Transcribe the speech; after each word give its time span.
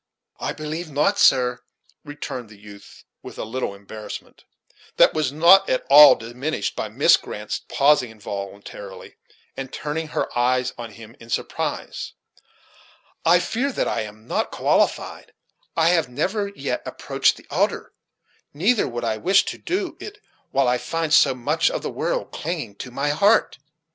"I 0.39 0.51
believe 0.53 0.89
not, 0.89 1.19
sir," 1.19 1.59
returned 2.03 2.49
the 2.49 2.57
youth, 2.57 3.03
with 3.21 3.37
a 3.37 3.43
little 3.43 3.75
embarrassment, 3.75 4.45
that 4.97 5.13
was 5.13 5.31
not 5.31 5.69
at 5.69 5.85
all 5.91 6.15
diminished 6.15 6.75
by 6.75 6.89
Miss 6.89 7.17
Grant's 7.17 7.61
pausing 7.69 8.09
involuntarily, 8.09 9.17
and 9.55 9.71
turning 9.71 10.07
her 10.07 10.35
eyes 10.35 10.73
on 10.75 10.93
him 10.93 11.15
in 11.19 11.29
surprise; 11.29 12.13
"I 13.25 13.37
fear 13.37 13.71
that 13.73 13.87
I 13.87 14.01
am 14.01 14.25
not 14.27 14.49
qualified; 14.49 15.33
I 15.77 15.89
have 15.89 16.09
never 16.09 16.47
yet 16.47 16.81
approached 16.83 17.37
the 17.37 17.45
altar; 17.51 17.93
neither 18.55 18.87
would 18.87 19.03
I 19.03 19.17
wish 19.17 19.45
to 19.45 19.59
do 19.59 19.97
it 19.99 20.17
while 20.49 20.67
I 20.67 20.79
find 20.79 21.13
so 21.13 21.35
much 21.35 21.69
of 21.69 21.83
the 21.83 21.91
world 21.91 22.31
clinging 22.31 22.73
to 22.77 22.89
my 22.89 23.09
heart." 23.09 23.59